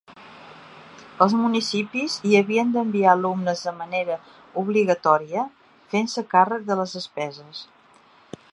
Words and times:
Els 1.25 1.33
municipis 1.41 2.15
hi 2.29 2.33
havien 2.39 2.71
d'enviar 2.77 3.11
alumnes 3.11 3.61
de 3.67 3.73
manera 3.83 4.17
obligatòria, 4.65 5.45
fent-se 5.93 6.25
càrrec 6.33 6.65
de 6.71 6.79
les 6.81 6.97
despeses. 7.01 7.61